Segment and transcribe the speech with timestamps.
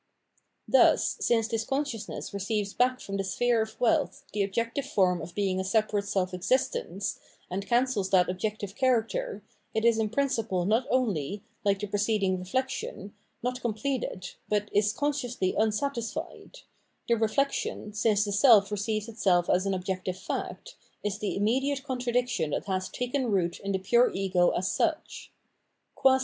[0.67, 5.35] Thus since this consciousness receives back from the sphere of wealth the objective form of
[5.35, 7.19] being a separate seM existence,
[7.51, 9.43] and cancels that objective character,
[9.75, 14.91] it is in principle not only, like the preced ing reflexion, not completed, but is
[14.91, 16.61] consciously un satisfied:
[17.07, 21.83] the reflexion, since the self receives itself as an objective fact, is the imm ediate
[21.83, 25.31] contradiction that has taken root in the pure ego as such.